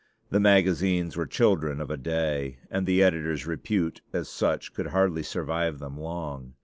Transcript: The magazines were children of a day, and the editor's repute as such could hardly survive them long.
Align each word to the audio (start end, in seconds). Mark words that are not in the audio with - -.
The 0.31 0.39
magazines 0.39 1.15
were 1.15 1.27
children 1.27 1.79
of 1.79 1.91
a 1.91 1.95
day, 1.95 2.57
and 2.71 2.87
the 2.87 3.03
editor's 3.03 3.45
repute 3.45 4.01
as 4.11 4.29
such 4.29 4.73
could 4.73 4.87
hardly 4.87 5.21
survive 5.21 5.77
them 5.77 5.95
long. 5.95 6.55